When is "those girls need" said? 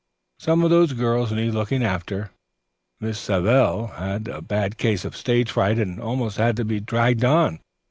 0.71-1.51